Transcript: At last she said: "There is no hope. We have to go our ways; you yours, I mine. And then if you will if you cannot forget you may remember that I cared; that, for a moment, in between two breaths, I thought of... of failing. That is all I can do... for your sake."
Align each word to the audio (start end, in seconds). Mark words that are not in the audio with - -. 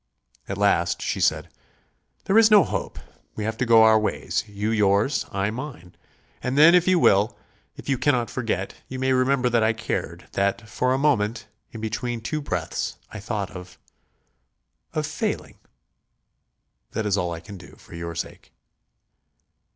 At 0.49 0.57
last 0.57 0.99
she 1.03 1.19
said: 1.21 1.49
"There 2.23 2.39
is 2.39 2.49
no 2.49 2.63
hope. 2.63 2.97
We 3.35 3.43
have 3.43 3.55
to 3.57 3.67
go 3.67 3.83
our 3.83 3.99
ways; 3.99 4.43
you 4.47 4.71
yours, 4.71 5.27
I 5.31 5.51
mine. 5.51 5.95
And 6.41 6.57
then 6.57 6.73
if 6.73 6.87
you 6.87 6.97
will 6.97 7.37
if 7.75 7.87
you 7.87 7.99
cannot 7.99 8.31
forget 8.31 8.73
you 8.87 8.97
may 8.97 9.13
remember 9.13 9.47
that 9.51 9.61
I 9.61 9.73
cared; 9.73 10.27
that, 10.31 10.67
for 10.67 10.91
a 10.91 10.97
moment, 10.97 11.45
in 11.71 11.81
between 11.81 12.19
two 12.19 12.41
breaths, 12.41 12.95
I 13.11 13.19
thought 13.19 13.51
of... 13.51 13.77
of 14.93 15.05
failing. 15.05 15.59
That 16.93 17.05
is 17.05 17.15
all 17.15 17.31
I 17.31 17.39
can 17.39 17.57
do... 17.59 17.75
for 17.77 17.93
your 17.93 18.15
sake." 18.15 18.51